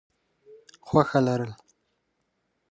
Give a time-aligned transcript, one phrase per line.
[0.87, 1.51] خوښه لرل: